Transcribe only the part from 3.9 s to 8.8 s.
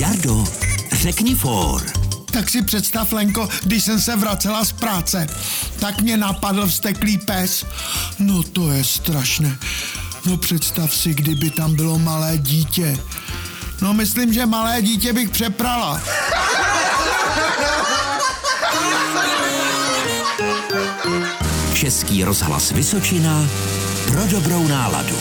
se vracela z práce, tak mě napadl vsteklý pes. No to